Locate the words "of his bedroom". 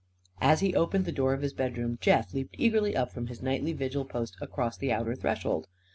1.33-1.99